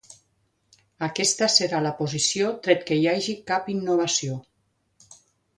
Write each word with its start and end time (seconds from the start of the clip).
Aquesta 1.07 1.49
serà 1.57 1.83
la 1.87 1.91
posició 2.01 2.49
tret 2.69 2.81
que 2.89 2.97
hi 3.01 3.05
hagi 3.13 3.39
cap 3.53 3.73
innovació. 3.75 4.39